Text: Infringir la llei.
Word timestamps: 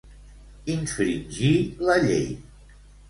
Infringir 0.75 1.53
la 1.91 1.99
llei. 2.07 2.27